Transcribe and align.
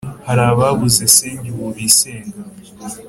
Hari 0.27 0.41
ababuze 0.51 1.03
senge 1.17 1.47
ubu 1.53 1.67
bisenga, 1.77 2.37